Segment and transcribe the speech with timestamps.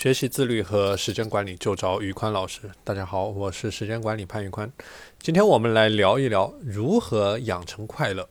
[0.00, 2.62] 学习自律和时间管理就找宇宽老师。
[2.82, 4.72] 大家好，我是时间管理潘宇宽。
[5.18, 8.26] 今天我们来聊一聊如何养成快乐。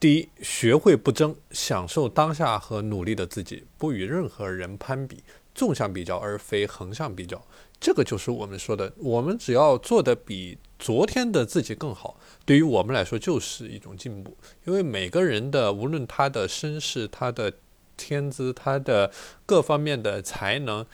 [0.00, 5.22] 第一，学会不争，享受当下和努力的自己，不与任何人攀比，
[5.54, 7.44] 纵向比较而非横向比较。
[7.78, 14.34] 这个就是我们说的，我们只要做的比昨天的自己更好，对于我们来说就是一种进步。
[14.64, 17.52] 因为每个人的无论他的身世，他的
[18.00, 19.12] 天资，他的
[19.44, 20.86] 各方面的才能，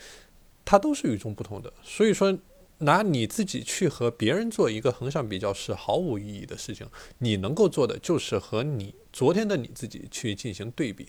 [0.65, 1.71] 他都是与众不同的。
[1.81, 2.37] 所以说，
[2.79, 6.85] 拿你自己去和别人做一个横向比较是毫无意义的事情。
[7.19, 11.07] 你能够做的就是和你昨天的你自己去进行对比，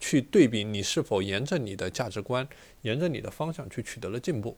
[0.00, 2.48] 去对比你是否沿着你的价值观，
[2.82, 4.56] 沿着你的方向去取得了进步。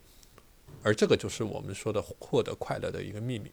[0.83, 3.51] 而这个就是我们说的获得快乐的一个秘密。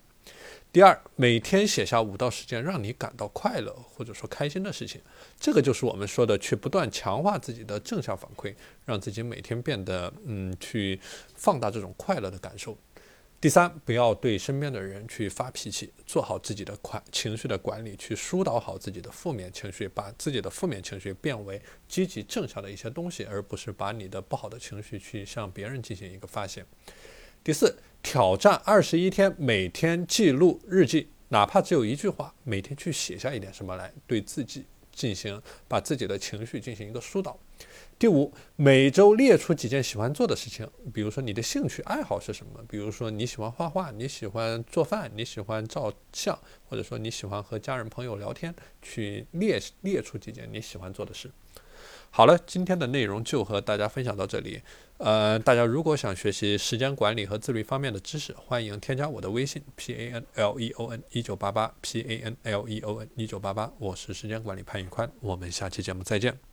[0.73, 4.99] 第二，每天写下五到十件让你感到快乐或者说开心的事情，
[5.39, 10.99] 这个就是我们说的去不断强化自己的正向反馈，让自己每天变得嗯，去
[11.35, 12.75] 放大这种快乐的感受。
[13.39, 26.65] 第三，不要对身边的人去发脾气，做好自己的快情绪的管理，去疏导好自己的负面情绪，把自己的负面情绪变为积极正向的一些东西，而不是把你的不好的情绪去向别人进行一个发泄。
[27.43, 27.77] 第四。
[28.01, 37.39] 挑战二十一天，每天记录日记，哪怕只有一句话，每天去写下一点什么来，对自己进行把自己的情绪进行一个疏导。
[37.97, 51.31] 第五，每周列出几件喜欢做的事情，比如说你的兴趣爱好是什么，比如说你喜欢画画，你喜欢做饭，你喜欢照相，或者说你喜欢和家人朋友聊天，去列列出几件你喜欢做的事。
[52.09, 54.61] 好了，今天的内容就和大家分享到这里。
[54.97, 63.09] 呃，大家如果想学习时间管理和自律方面的知识，欢迎添加我的微信 p a n l e o n 一九八八 p a n l e o n
[63.15, 66.52] 一九八八，我是时间管理潘宇宽，我们下期节目再见。